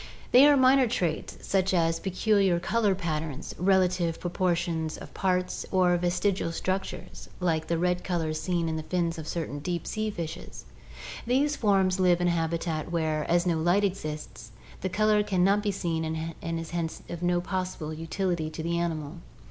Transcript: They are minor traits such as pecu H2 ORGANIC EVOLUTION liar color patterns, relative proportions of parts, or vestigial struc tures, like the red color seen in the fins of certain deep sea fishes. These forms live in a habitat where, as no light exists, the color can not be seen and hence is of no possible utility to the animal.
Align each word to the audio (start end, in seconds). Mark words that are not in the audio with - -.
They 0.31 0.47
are 0.47 0.57
minor 0.57 0.87
traits 0.87 1.37
such 1.47 1.75
as 1.75 1.99
pecu 1.99 2.09
H2 2.09 2.09
ORGANIC 2.09 2.23
EVOLUTION 2.33 2.41
liar 2.49 2.59
color 2.59 2.95
patterns, 2.95 3.55
relative 3.59 4.19
proportions 4.19 4.97
of 4.97 5.13
parts, 5.13 5.63
or 5.69 5.95
vestigial 5.97 6.49
struc 6.49 6.81
tures, 6.81 7.27
like 7.39 7.67
the 7.67 7.77
red 7.77 8.03
color 8.03 8.33
seen 8.33 8.67
in 8.67 8.77
the 8.77 8.81
fins 8.81 9.19
of 9.19 9.27
certain 9.27 9.59
deep 9.59 9.85
sea 9.85 10.09
fishes. 10.09 10.65
These 11.27 11.55
forms 11.55 11.99
live 11.99 12.19
in 12.19 12.29
a 12.29 12.31
habitat 12.31 12.91
where, 12.91 13.29
as 13.29 13.45
no 13.45 13.59
light 13.59 13.83
exists, 13.83 14.51
the 14.81 14.89
color 14.89 15.21
can 15.21 15.43
not 15.43 15.61
be 15.61 15.71
seen 15.71 16.03
and 16.03 16.17
hence 16.65 17.01
is 17.01 17.01
of 17.11 17.21
no 17.21 17.39
possible 17.39 17.93
utility 17.93 18.49
to 18.49 18.63
the 18.63 18.79
animal. 18.79 19.17